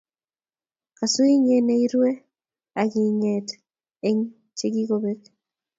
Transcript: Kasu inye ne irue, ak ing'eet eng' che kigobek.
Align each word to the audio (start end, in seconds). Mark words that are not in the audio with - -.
Kasu 0.97 1.21
inye 1.35 1.57
ne 1.65 1.75
irue, 1.83 2.11
ak 2.81 2.91
ing'eet 3.05 3.49
eng' 4.07 4.27
che 4.57 4.67
kigobek. 4.73 5.21